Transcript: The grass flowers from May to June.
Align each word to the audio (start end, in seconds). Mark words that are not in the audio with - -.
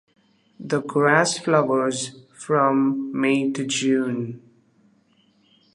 The 0.59 0.81
grass 0.81 1.37
flowers 1.37 2.15
from 2.33 3.11
May 3.13 3.51
to 3.51 3.63
June. 3.67 4.41